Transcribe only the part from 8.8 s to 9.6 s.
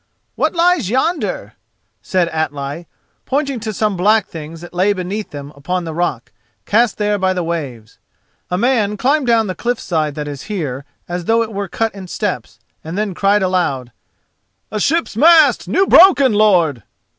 climbed down the